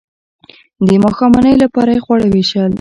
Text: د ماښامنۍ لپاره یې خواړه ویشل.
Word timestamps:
د 0.87 0.89
ماښامنۍ 1.03 1.55
لپاره 1.63 1.91
یې 1.95 2.03
خواړه 2.05 2.25
ویشل. 2.33 2.69